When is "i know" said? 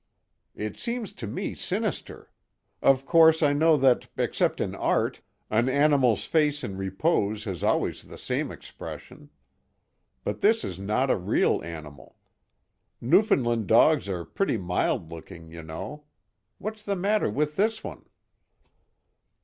3.43-3.77